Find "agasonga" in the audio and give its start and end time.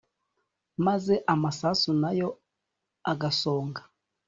3.11-3.81